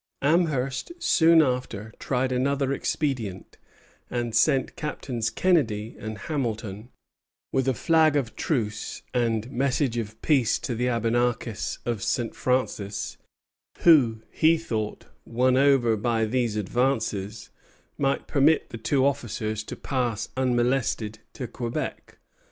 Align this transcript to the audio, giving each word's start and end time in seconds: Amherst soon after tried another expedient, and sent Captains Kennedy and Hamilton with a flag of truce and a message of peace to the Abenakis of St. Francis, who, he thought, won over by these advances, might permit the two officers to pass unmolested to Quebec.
Amherst 0.23 0.91
soon 0.97 1.43
after 1.43 1.93
tried 1.99 2.31
another 2.31 2.73
expedient, 2.73 3.59
and 4.09 4.35
sent 4.35 4.75
Captains 4.75 5.29
Kennedy 5.29 5.95
and 5.99 6.17
Hamilton 6.17 6.89
with 7.51 7.67
a 7.67 7.75
flag 7.75 8.15
of 8.15 8.35
truce 8.35 9.03
and 9.13 9.45
a 9.45 9.49
message 9.49 9.97
of 9.97 10.19
peace 10.23 10.57
to 10.57 10.73
the 10.73 10.87
Abenakis 10.87 11.77
of 11.85 12.01
St. 12.01 12.33
Francis, 12.35 13.17
who, 13.81 14.23
he 14.31 14.57
thought, 14.57 15.05
won 15.23 15.55
over 15.55 15.95
by 15.95 16.25
these 16.25 16.55
advances, 16.55 17.51
might 17.95 18.25
permit 18.25 18.71
the 18.71 18.79
two 18.79 19.05
officers 19.05 19.63
to 19.65 19.75
pass 19.75 20.29
unmolested 20.35 21.19
to 21.33 21.47
Quebec. 21.47 22.17